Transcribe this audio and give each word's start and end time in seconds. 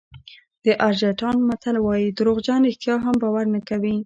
د 0.65 0.67
ارجنټاین 0.87 1.37
متل 1.49 1.75
وایي 1.81 2.07
دروغجن 2.17 2.59
رښتیا 2.67 2.95
هم 3.05 3.15
باور 3.23 3.45
نه 3.53 3.59
کوي. 3.69 3.95